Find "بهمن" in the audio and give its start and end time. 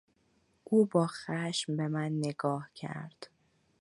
1.77-2.11